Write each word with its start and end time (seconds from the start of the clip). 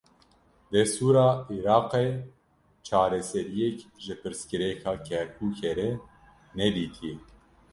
Destûra 0.71 1.27
Iraqê, 1.57 2.05
çareseriyek 2.85 3.77
ji 4.03 4.13
pirsgirêka 4.21 4.93
Kerkûkê 5.07 5.71
re 5.77 5.89
nedîtiye 6.57 7.15